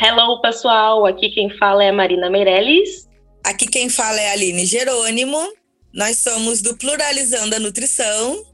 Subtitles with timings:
[0.00, 1.04] Hello, pessoal!
[1.06, 3.10] Aqui quem fala é a Marina Meirelles.
[3.44, 5.36] Aqui quem fala é a Aline Jerônimo.
[5.92, 8.44] Nós somos do Pluralizando a Nutrição.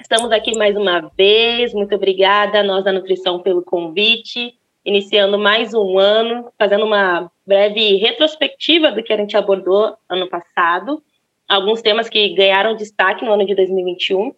[0.00, 1.74] Estamos aqui mais uma vez.
[1.74, 4.54] Muito obrigada, nós da Nutrição, pelo convite.
[4.86, 11.02] Iniciando mais um ano, fazendo uma breve retrospectiva do que a gente abordou ano passado.
[11.46, 14.32] Alguns temas que ganharam destaque no ano de 2021,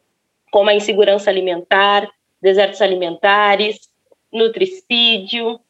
[0.51, 2.11] como a insegurança alimentar,
[2.43, 3.89] desertos alimentares,
[4.33, 5.61] nutricídio,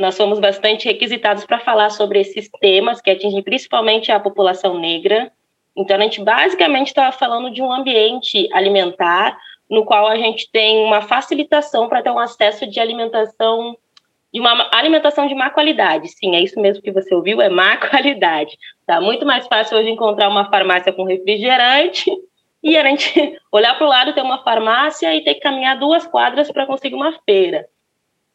[0.00, 5.30] nós fomos bastante requisitados para falar sobre esses temas que atingem principalmente a população negra.
[5.76, 10.78] Então, a gente basicamente estava falando de um ambiente alimentar no qual a gente tem
[10.82, 13.76] uma facilitação para ter um acesso de alimentação,
[14.32, 16.08] de uma alimentação de má qualidade.
[16.08, 18.56] Sim, é isso mesmo que você ouviu, é má qualidade.
[18.86, 22.10] Tá muito mais fácil hoje encontrar uma farmácia com refrigerante
[22.62, 26.06] e a gente olhar para o lado, ter uma farmácia e ter que caminhar duas
[26.06, 27.66] quadras para conseguir uma feira.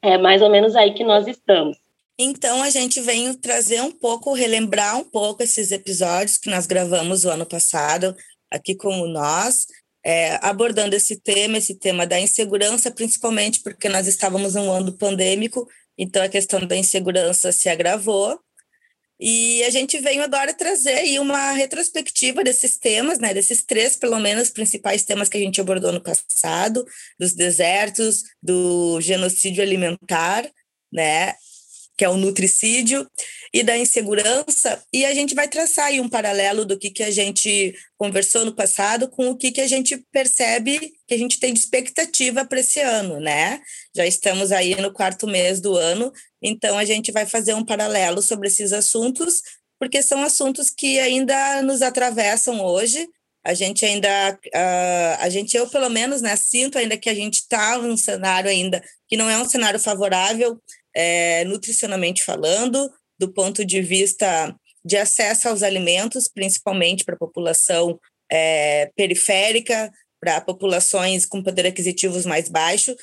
[0.03, 1.77] É mais ou menos aí que nós estamos.
[2.19, 7.23] Então a gente vem trazer um pouco, relembrar um pouco esses episódios que nós gravamos
[7.23, 8.15] o ano passado
[8.51, 9.65] aqui com nós,
[10.05, 15.67] é, abordando esse tema, esse tema da insegurança, principalmente porque nós estávamos num ano pandêmico,
[15.97, 18.37] então a questão da insegurança se agravou.
[19.19, 24.19] E a gente veio agora trazer aí uma retrospectiva desses temas, né, desses três, pelo
[24.19, 26.85] menos, principais temas que a gente abordou no passado,
[27.19, 30.49] dos desertos, do genocídio alimentar,
[30.91, 31.33] né,
[31.97, 33.07] que é o nutricídio,
[33.53, 37.11] e da insegurança, e a gente vai traçar aí um paralelo do que, que a
[37.11, 41.53] gente conversou no passado com o que, que a gente percebe que a gente tem
[41.53, 43.61] de expectativa para esse ano, né?
[43.95, 46.11] Já estamos aí no quarto mês do ano,
[46.41, 49.41] então a gente vai fazer um paralelo sobre esses assuntos,
[49.79, 53.07] porque são assuntos que ainda nos atravessam hoje,
[53.45, 57.35] a gente ainda, uh, a gente, eu pelo menos, né, sinto ainda que a gente
[57.35, 60.59] está num cenário ainda que não é um cenário favorável
[60.95, 62.89] é, nutricionalmente falando,
[63.19, 64.55] do ponto de vista
[64.85, 67.99] de acesso aos alimentos, principalmente para a população
[68.29, 72.95] é, periférica, para populações com poder aquisitivos mais baixo,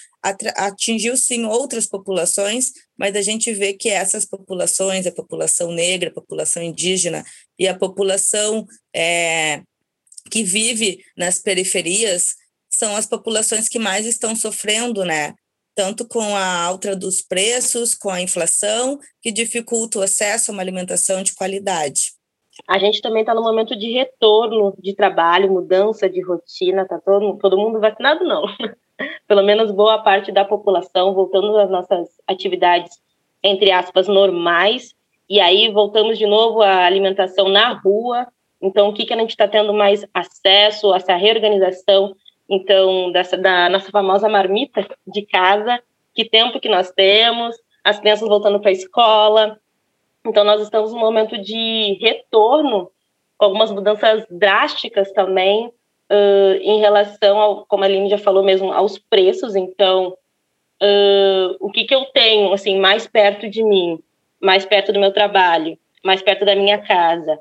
[0.56, 6.14] atingiu sim outras populações, mas a gente vê que essas populações, a população negra, a
[6.14, 7.22] população indígena
[7.58, 9.62] e a população é,
[10.30, 12.36] que vive nas periferias,
[12.70, 15.34] são as populações que mais estão sofrendo, né,
[15.74, 20.62] tanto com a alta dos preços, com a inflação, que dificulta o acesso a uma
[20.62, 22.12] alimentação de qualidade.
[22.68, 27.38] A gente também está no momento de retorno de trabalho, mudança de rotina, tá todo,
[27.38, 28.42] todo mundo vacinado, não.
[29.26, 33.00] Pelo menos boa parte da população voltando às nossas atividades,
[33.42, 34.94] entre aspas, normais,
[35.28, 38.26] e aí voltamos de novo à alimentação na rua.
[38.60, 42.14] Então, o que, que a gente está tendo mais acesso, essa reorganização
[42.50, 45.80] então, dessa, da nossa famosa marmita de casa,
[46.12, 49.56] que tempo que nós temos, as crianças voltando para a escola.
[50.26, 52.90] Então, nós estamos num momento de retorno,
[53.38, 58.72] com algumas mudanças drásticas também, uh, em relação, ao, como a Aline já falou mesmo,
[58.72, 59.54] aos preços.
[59.54, 60.16] Então,
[60.82, 64.00] uh, o que, que eu tenho, assim, mais perto de mim,
[64.40, 67.38] mais perto do meu trabalho, mais perto da minha casa,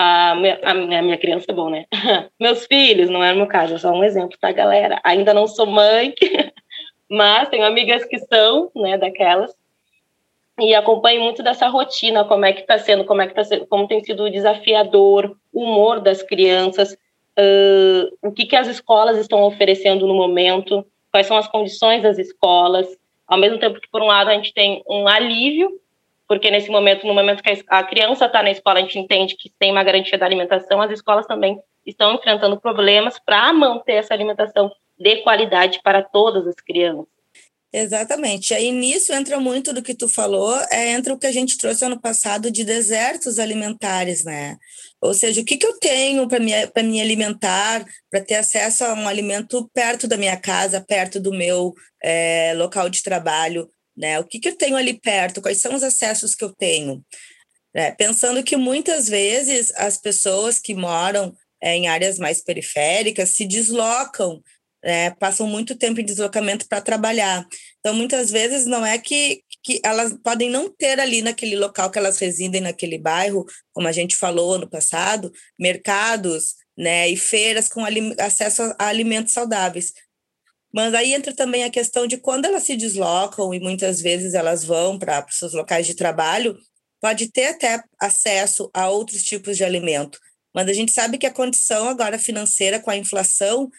[0.00, 1.84] a minha, a minha criança, bom, né?
[2.38, 5.00] Meus filhos, não é meu caso, é só um exemplo, tá, galera?
[5.02, 6.14] Ainda não sou mãe,
[7.10, 9.52] mas tenho amigas que são, né, daquelas,
[10.60, 13.66] e acompanho muito dessa rotina, como é que está sendo, como é que tá sendo,
[13.66, 19.42] como tem sido desafiador, o humor das crianças, uh, o que, que as escolas estão
[19.42, 22.86] oferecendo no momento, quais são as condições das escolas,
[23.26, 25.72] ao mesmo tempo que, por um lado, a gente tem um alívio
[26.28, 29.50] porque nesse momento, no momento que a criança está na escola, a gente entende que
[29.58, 34.70] tem uma garantia da alimentação, as escolas também estão enfrentando problemas para manter essa alimentação
[34.98, 37.06] de qualidade para todas as crianças.
[37.70, 38.54] Exatamente.
[38.54, 41.84] Aí nisso entra muito do que tu falou, é, entra o que a gente trouxe
[41.84, 44.56] ano passado de desertos alimentares, né?
[45.00, 46.52] Ou seja, o que, que eu tenho para me,
[46.82, 51.74] me alimentar, para ter acesso a um alimento perto da minha casa, perto do meu
[52.02, 53.68] é, local de trabalho,
[53.98, 54.18] né?
[54.20, 55.42] O que, que eu tenho ali perto?
[55.42, 57.04] Quais são os acessos que eu tenho?
[57.74, 63.44] É, pensando que muitas vezes as pessoas que moram é, em áreas mais periféricas se
[63.44, 64.42] deslocam,
[64.82, 67.46] é, passam muito tempo em deslocamento para trabalhar.
[67.80, 71.98] Então, muitas vezes não é que, que elas podem não ter ali naquele local que
[71.98, 77.82] elas residem, naquele bairro, como a gente falou ano passado, mercados né, e feiras com
[78.20, 79.92] acesso a alimentos saudáveis.
[80.72, 84.64] Mas aí entra também a questão de quando elas se deslocam e muitas vezes elas
[84.64, 86.58] vão para os seus locais de trabalho,
[87.00, 90.18] pode ter até acesso a outros tipos de alimento.
[90.54, 93.70] Mas a gente sabe que a condição agora financeira com a inflação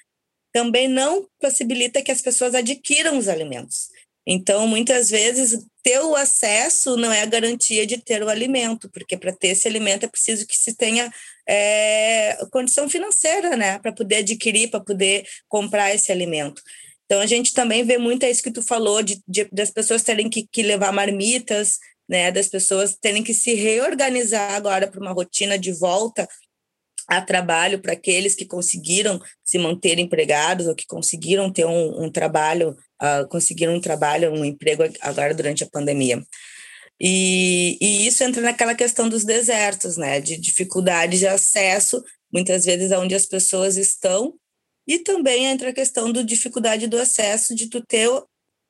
[0.52, 3.90] também não possibilita que as pessoas adquiram os alimentos.
[4.32, 9.18] Então, muitas vezes, ter o acesso não é a garantia de ter o alimento, porque
[9.18, 11.12] para ter esse alimento é preciso que se tenha
[11.48, 16.62] é, condição financeira, né, para poder adquirir, para poder comprar esse alimento.
[17.06, 20.30] Então, a gente também vê muito isso que tu falou, de, de das pessoas terem
[20.30, 25.58] que, que levar marmitas, né, das pessoas terem que se reorganizar agora para uma rotina
[25.58, 26.30] de volta
[27.08, 32.12] a trabalho para aqueles que conseguiram se manter empregados ou que conseguiram ter um, um
[32.12, 36.24] trabalho, uh, conseguiram um trabalho, um emprego agora durante a pandemia.
[37.00, 42.92] E, e, isso entra naquela questão dos desertos, né, de dificuldade de acesso, muitas vezes
[42.92, 44.34] aonde as pessoas estão,
[44.86, 48.10] e também entra a questão da dificuldade do acesso, de tu ter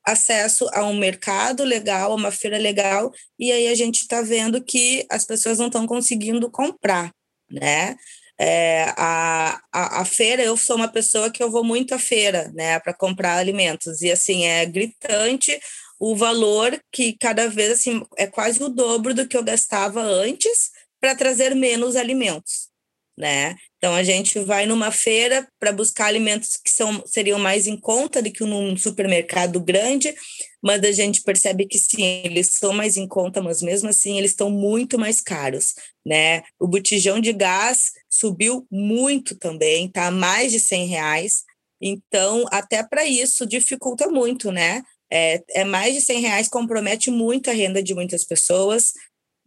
[0.06, 4.62] acesso a um mercado legal, a uma feira legal, e aí a gente está vendo
[4.62, 7.12] que as pessoas não estão conseguindo comprar,
[7.50, 7.96] né?
[8.42, 12.50] É, a, a, a, feira, eu sou uma pessoa que eu vou muito à feira,
[12.54, 15.60] né, para comprar alimentos, e assim, é gritante
[15.98, 20.70] o valor que cada vez, assim, é quase o dobro do que eu gastava antes
[20.98, 22.70] para trazer menos alimentos,
[23.18, 23.56] né?
[23.76, 28.22] Então, a gente vai numa feira para buscar alimentos que são, seriam mais em conta
[28.22, 30.14] do que num supermercado grande,
[30.62, 34.32] mas a gente percebe que sim, eles são mais em conta, mas mesmo assim eles
[34.32, 35.74] estão muito mais caros,
[36.04, 36.42] né?
[36.58, 40.10] O botijão de gás subiu muito também, tá?
[40.10, 41.44] Mais de 100 reais.
[41.80, 44.82] Então, até para isso dificulta muito, né?
[45.10, 48.92] É, é mais de 100 reais, compromete muito a renda de muitas pessoas,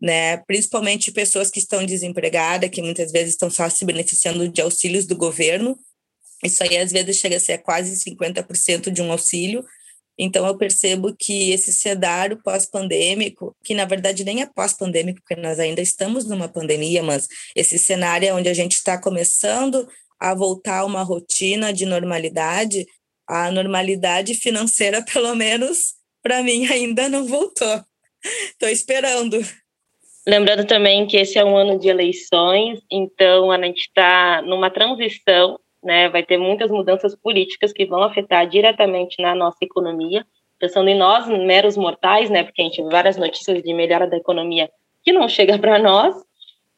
[0.02, 0.38] né?
[0.38, 5.16] Principalmente pessoas que estão desempregadas, que muitas vezes estão só se beneficiando de auxílios do
[5.16, 5.78] governo.
[6.44, 9.64] Isso aí às vezes chega a ser quase 50% de um auxílio.
[10.18, 15.60] Então, eu percebo que esse cenário pós-pandêmico, que na verdade nem é pós-pandêmico, porque nós
[15.60, 19.88] ainda estamos numa pandemia, mas esse cenário é onde a gente está começando
[20.20, 22.86] a voltar a uma rotina de normalidade,
[23.28, 27.84] a normalidade financeira, pelo menos, para mim, ainda não voltou.
[28.52, 29.38] Estou esperando.
[30.26, 35.60] Lembrando também que esse é um ano de eleições, então a gente está numa transição
[35.84, 36.10] né?
[36.10, 40.26] Vai ter muitas mudanças políticas que vão afetar diretamente na nossa economia,
[40.60, 42.44] pensando em nós, meros mortais, né?
[42.44, 44.70] Porque a gente vê várias notícias de melhora da economia
[45.04, 46.16] que não chega para nós.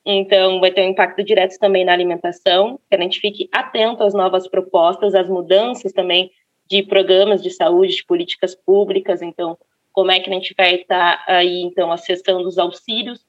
[0.06, 4.14] Então, vai ter um impacto direto também na alimentação, que a gente fique atento às
[4.14, 6.32] novas propostas, às mudanças também
[6.68, 9.22] de programas de saúde, de políticas públicas.
[9.22, 9.58] Então,
[9.92, 13.25] como é que a gente vai estar aí, então, acessando os auxílios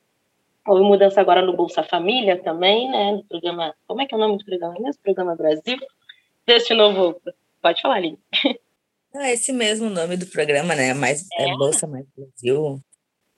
[0.66, 3.12] Houve mudança agora no Bolsa Família também, né?
[3.12, 3.74] No programa.
[3.86, 5.02] Como é que é o nome do programa mesmo?
[5.02, 5.78] Programa Brasil.
[6.46, 7.20] Deste novo.
[7.62, 8.18] Pode falar, Lili.
[9.14, 10.92] Ah, esse mesmo nome do programa, né?
[10.92, 11.48] Mais, é.
[11.48, 12.78] é Bolsa Mais Brasil.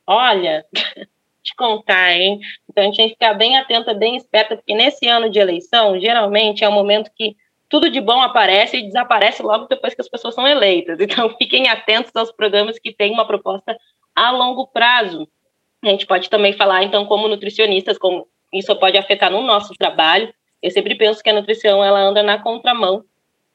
[0.07, 0.65] Olha,
[1.43, 2.41] te contar, hein?
[2.69, 6.01] Então a gente tem que ficar bem atenta, bem esperta, porque nesse ano de eleição,
[6.01, 7.37] geralmente é um momento que
[7.69, 10.99] tudo de bom aparece e desaparece logo depois que as pessoas são eleitas.
[11.00, 13.79] Então fiquem atentos aos programas que têm uma proposta
[14.14, 15.29] a longo prazo.
[15.82, 20.32] A gente pode também falar, então, como nutricionistas, como isso pode afetar no nosso trabalho.
[20.62, 23.04] Eu sempre penso que a nutrição ela anda na contramão,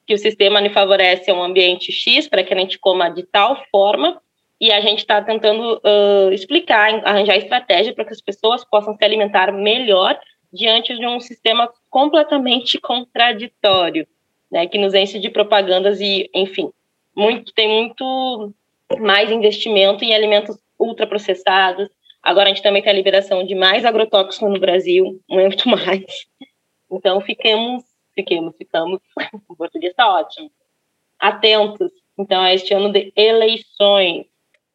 [0.05, 3.61] que o sistema lhe favorece um ambiente X para que a gente coma de tal
[3.71, 4.21] forma,
[4.59, 9.03] e a gente está tentando uh, explicar, arranjar estratégia para que as pessoas possam se
[9.03, 10.17] alimentar melhor
[10.53, 14.07] diante de um sistema completamente contraditório,
[14.49, 16.71] né, que nos enche de propagandas e, enfim,
[17.15, 18.53] muito, tem muito
[18.99, 21.89] mais investimento em alimentos ultraprocessados,
[22.23, 26.05] Agora a gente também tem a liberação de mais agrotóxicos no Brasil, muito mais.
[26.89, 27.83] Então fiquemos,
[28.15, 29.01] fiquemos, ficamos,
[29.49, 30.49] o português está ótimo,
[31.19, 34.25] atentos, então, a este ano de eleições.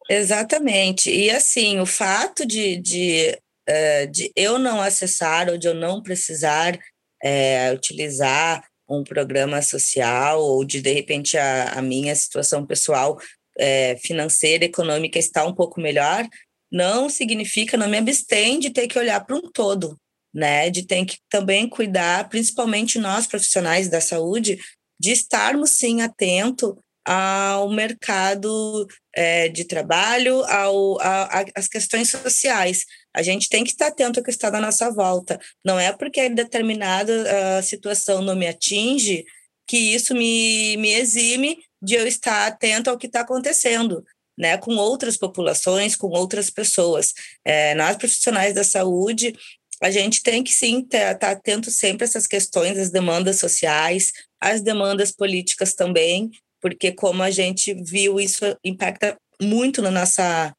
[0.09, 1.09] Exatamente.
[1.09, 3.37] E assim, o fato de, de,
[3.69, 10.41] uh, de eu não acessar ou de eu não precisar uh, utilizar um programa social
[10.41, 15.79] ou de, de repente, a, a minha situação pessoal uh, financeira, econômica está um pouco
[15.79, 16.27] melhor,
[16.71, 19.97] não significa, não me abstém de ter que olhar para um todo,
[20.33, 20.69] né?
[20.69, 24.59] De ter que também cuidar, principalmente nós profissionais da saúde,
[24.99, 28.85] de estarmos sim atento ao mercado
[29.15, 32.85] é, de trabalho, ao, a, a, às questões sociais.
[33.15, 35.39] A gente tem que estar atento ao que está na nossa volta.
[35.65, 39.25] Não é porque determinada uh, situação não me atinge
[39.67, 44.03] que isso me, me exime de eu estar atento ao que está acontecendo,
[44.39, 47.13] né, com outras populações, com outras pessoas.
[47.43, 49.35] É, nós, profissionais da saúde,
[49.81, 54.13] a gente tem que sim estar tá atento sempre a essas questões, as demandas sociais,
[54.39, 56.31] as demandas políticas também,
[56.61, 60.53] porque como a gente viu, isso impacta muito na nossa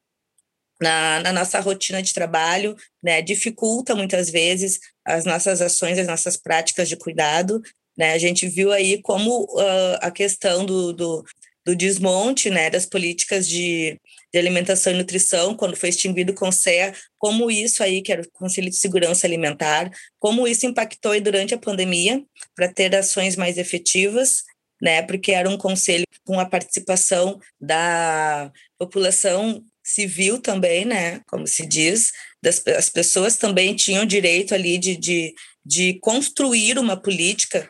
[0.79, 6.37] na, na, nossa rotina de trabalho, né, dificulta muitas vezes as nossas ações, as nossas
[6.37, 7.61] práticas de cuidado,
[7.95, 11.23] né, a gente viu aí como uh, a questão do, do,
[11.65, 13.99] do, desmonte, né, das políticas de,
[14.33, 18.31] de alimentação e nutrição, quando foi extinguido o CONSEA, como isso aí, que era o
[18.31, 22.23] Conselho de Segurança Alimentar, como isso impactou durante a pandemia,
[22.55, 24.43] para ter ações mais efetivas,
[24.81, 31.65] né, porque era um conselho com a participação da população civil também, né, como se
[31.65, 37.69] diz, das, as pessoas também tinham direito ali de, de, de construir uma política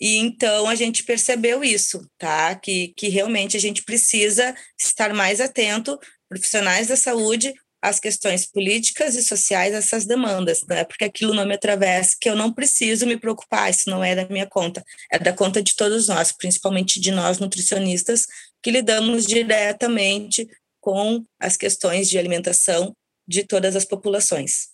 [0.00, 2.54] e então a gente percebeu isso, tá?
[2.54, 5.98] Que, que realmente a gente precisa estar mais atento,
[6.28, 10.84] profissionais da saúde, às questões políticas e sociais, essas demandas, né?
[10.84, 14.26] Porque aquilo não me atravessa, que eu não preciso me preocupar, isso não é da
[14.26, 14.82] minha conta,
[15.12, 18.26] é da conta de todos nós, principalmente de nós nutricionistas,
[18.62, 20.48] que lidamos diretamente
[20.80, 22.96] com as questões de alimentação
[23.28, 24.73] de todas as populações.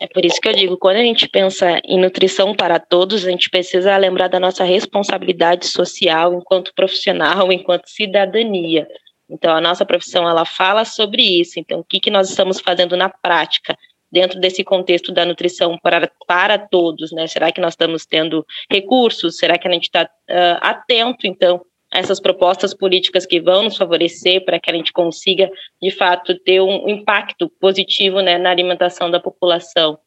[0.00, 3.30] É por isso que eu digo, quando a gente pensa em nutrição para todos, a
[3.30, 8.86] gente precisa lembrar da nossa responsabilidade social enquanto profissional, enquanto cidadania.
[9.28, 11.58] Então, a nossa profissão, ela fala sobre isso.
[11.58, 13.76] Então, o que, que nós estamos fazendo na prática?
[14.10, 17.26] dentro desse contexto da nutrição para, para todos, né?
[17.26, 19.36] Será que nós estamos tendo recursos?
[19.36, 21.60] Será que a gente está uh, atento, então,
[21.92, 25.50] essas propostas políticas que vão nos favorecer para que a gente consiga,
[25.80, 29.98] de fato, ter um impacto positivo né, na alimentação da população.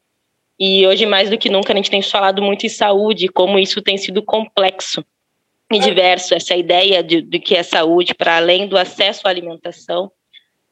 [0.60, 3.82] E hoje, mais do que nunca, a gente tem falado muito em saúde, como isso
[3.82, 5.04] tem sido complexo
[5.72, 10.12] e diverso, essa ideia de, de que é saúde para além do acesso à alimentação,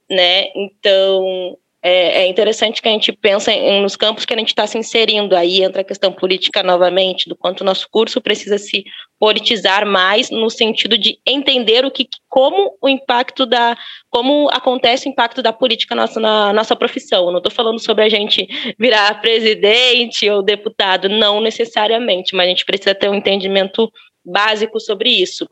[0.09, 0.49] né?
[0.55, 4.67] Então, é, é, interessante que a gente pense em, nos campos que a gente está
[4.67, 5.37] se inserindo.
[5.37, 8.83] Aí entra a questão política novamente, do quanto o nosso curso precisa se
[9.17, 13.77] politizar mais no sentido de entender o que, como o impacto da,
[14.09, 17.31] como acontece o impacto da política nossa, na nossa profissão.
[17.31, 18.45] Não estou falando sobre a gente
[18.77, 23.89] virar presidente ou deputado, não necessariamente, mas a gente precisa ter um entendimento
[24.25, 25.47] básico sobre isso.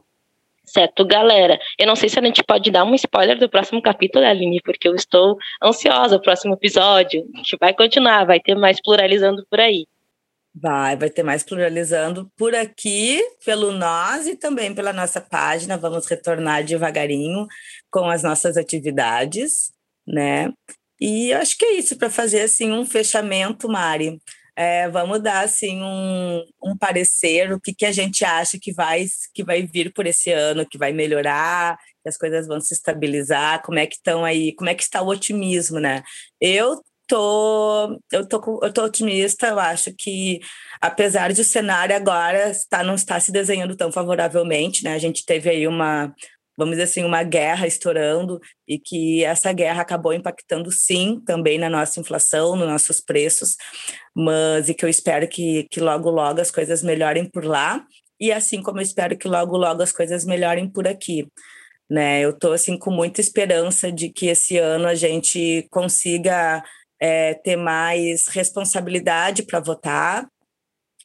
[0.65, 1.59] Certo, galera.
[1.77, 4.87] Eu não sei se a gente pode dar um spoiler do próximo capítulo, Aline, porque
[4.87, 6.15] eu estou ansiosa.
[6.15, 9.85] O próximo episódio, a gente vai continuar, vai ter mais pluralizando por aí.
[10.57, 15.77] Vai, vai ter mais pluralizando por aqui, pelo nós e também pela nossa página.
[15.77, 17.45] Vamos retornar devagarinho
[17.91, 19.71] com as nossas atividades,
[20.07, 20.51] né?
[20.99, 24.17] E eu acho que é isso para fazer assim um fechamento, Mari.
[24.57, 29.05] É, vamos dar assim um, um parecer, o que, que a gente acha que vai,
[29.33, 33.61] que vai vir por esse ano, que vai melhorar, que as coisas vão se estabilizar,
[33.63, 36.03] como é que estão aí, como é que está o otimismo, né?
[36.39, 40.39] Eu tô, eu tô, eu tô otimista, eu acho que
[40.81, 44.93] apesar de o cenário agora está, não está se desenhando tão favoravelmente, né?
[44.93, 46.13] A gente teve aí uma
[46.57, 51.69] vamos dizer assim, uma guerra estourando e que essa guerra acabou impactando sim também na
[51.69, 53.55] nossa inflação, nos nossos preços,
[54.15, 57.85] mas e que eu espero que, que logo logo as coisas melhorem por lá
[58.19, 61.27] e assim como eu espero que logo logo as coisas melhorem por aqui.
[61.87, 66.63] Né, eu estou assim com muita esperança de que esse ano a gente consiga
[66.99, 70.27] é, ter mais responsabilidade para votar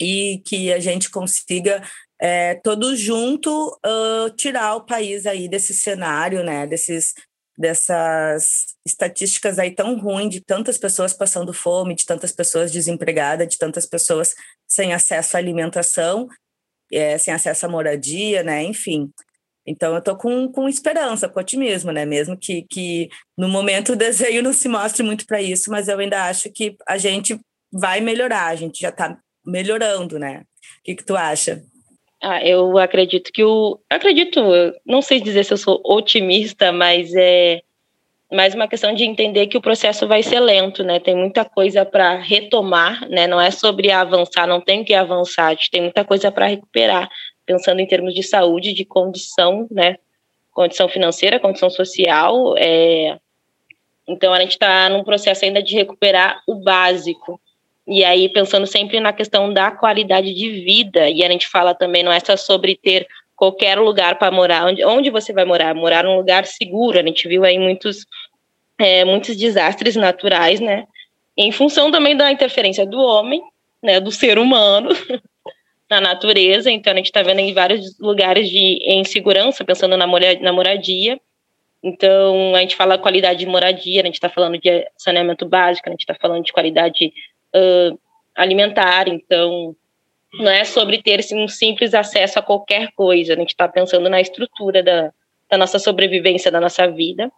[0.00, 1.82] e que a gente consiga
[2.20, 7.14] é, todos junto uh, tirar o país aí desse cenário, né, desses
[7.58, 13.58] dessas estatísticas aí tão ruins de tantas pessoas passando fome, de tantas pessoas desempregadas, de
[13.58, 14.34] tantas pessoas
[14.66, 16.26] sem acesso à alimentação,
[16.90, 19.10] é, sem acesso à moradia, né, enfim.
[19.66, 23.96] Então eu tô com, com esperança, com otimismo, né, mesmo que, que no momento o
[23.96, 27.38] desenho não se mostre muito para isso, mas eu ainda acho que a gente
[27.70, 30.44] vai melhorar, a gente já está melhorando, né?
[30.78, 31.62] O que, que tu acha?
[32.22, 33.80] Ah, eu acredito que o.
[33.88, 34.40] Acredito,
[34.84, 37.62] não sei dizer se eu sou otimista, mas é
[38.30, 41.00] mais uma questão de entender que o processo vai ser lento, né?
[41.00, 43.26] Tem muita coisa para retomar, né?
[43.26, 47.08] Não é sobre avançar, não tem que avançar, a gente tem muita coisa para recuperar,
[47.44, 49.96] pensando em termos de saúde, de condição, né?
[50.52, 52.54] Condição financeira, condição social.
[52.56, 53.18] É...
[54.06, 57.40] Então a gente está num processo ainda de recuperar o básico.
[57.90, 62.04] E aí, pensando sempre na questão da qualidade de vida, e a gente fala também,
[62.04, 63.04] não é só sobre ter
[63.34, 67.26] qualquer lugar para morar, onde, onde você vai morar, morar num lugar seguro, a gente
[67.26, 68.06] viu aí muitos,
[68.78, 70.84] é, muitos desastres naturais, né,
[71.36, 73.42] em função também da interferência do homem,
[73.82, 74.90] né, do ser humano,
[75.90, 80.52] na natureza, então a gente está vendo em vários lugares de insegurança, pensando na, na
[80.52, 81.20] moradia.
[81.82, 85.92] Então, a gente fala qualidade de moradia, a gente está falando de saneamento básico, a
[85.92, 87.12] gente está falando de qualidade
[87.54, 87.98] uh,
[88.36, 89.74] alimentar, então
[90.34, 94.08] não é sobre ter assim, um simples acesso a qualquer coisa, a gente está pensando
[94.08, 95.10] na estrutura da,
[95.50, 97.32] da nossa sobrevivência, da nossa vida.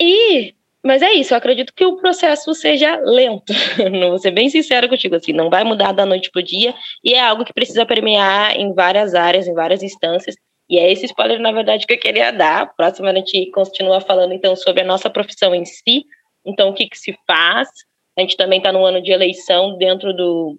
[0.00, 3.52] E mas é isso, eu acredito que o processo seja lento.
[4.08, 7.14] Vou ser bem sincero contigo, assim, não vai mudar da noite para o dia, e
[7.14, 10.36] é algo que precisa permear em várias áreas, em várias instâncias.
[10.68, 12.74] E é esse spoiler, na verdade, que eu queria dar.
[12.74, 16.04] Próximo a gente continua falando, então, sobre a nossa profissão em si.
[16.44, 17.68] Então, o que, que se faz?
[18.16, 20.58] A gente também está no ano de eleição dentro do,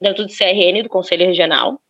[0.00, 1.80] dentro do CRN, do Conselho Regional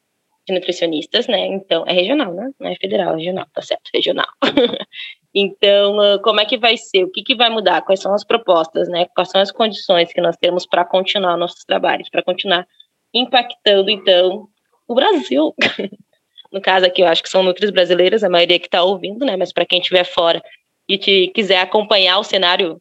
[0.46, 1.46] de Nutricionistas, né?
[1.46, 2.50] Então, é regional, né?
[2.58, 4.28] Não é federal, é regional, tá certo, regional.
[5.34, 7.04] Então, ah, como é que vai ser?
[7.04, 7.82] O que, que vai mudar?
[7.82, 9.06] Quais são as propostas, né?
[9.14, 12.66] Quais são as condições que nós temos para continuar nossos trabalhos, para continuar
[13.14, 14.48] impactando, então,
[14.88, 15.54] o Brasil?
[16.52, 19.36] no caso aqui, eu acho que são nutris brasileiras, a maioria que está ouvindo, né?
[19.36, 20.42] Mas para quem estiver fora
[20.88, 22.80] e te quiser acompanhar o cenário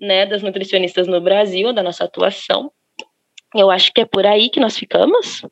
[0.00, 2.72] né, das nutricionistas no Brasil, da nossa atuação,
[3.54, 5.42] eu acho que é por aí que nós ficamos.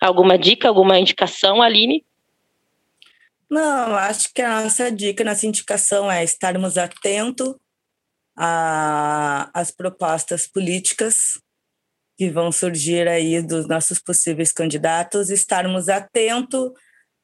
[0.00, 2.04] Alguma dica, alguma indicação, Aline?
[3.48, 7.54] Não, acho que a nossa dica, nossa indicação é estarmos atentos
[8.34, 11.40] às propostas políticas
[12.18, 16.72] que vão surgir aí dos nossos possíveis candidatos, estarmos atentos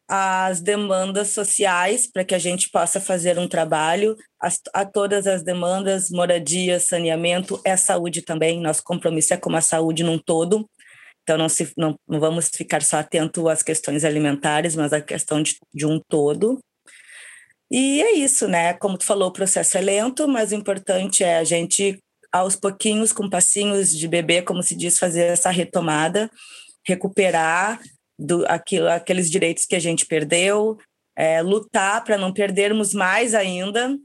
[0.09, 5.43] às demandas sociais para que a gente possa fazer um trabalho a, a, todas as
[5.43, 10.69] demandas, moradia, saneamento, é saúde também, nosso compromisso é com a saúde num todo,
[11.23, 15.43] então, não, se, não, não vamos ficar só atento às questões alimentares, mas à questão
[15.43, 16.59] de, de um todo.
[17.71, 18.75] E é isso, né?
[18.75, 21.99] Como tu falou, o processo é lento, mas o importante é a gente,
[22.31, 26.31] aos pouquinhos, com passinhos de bebê, como se diz, fazer essa retomada,
[26.87, 27.81] recuperar
[28.19, 30.79] do, aquilo, aqueles direitos que a gente perdeu,
[31.17, 33.97] é, lutar para não perdermos mais ainda.